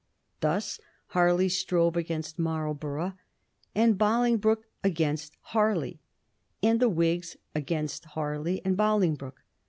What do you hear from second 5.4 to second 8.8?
Harley, and the Whigs against Harley and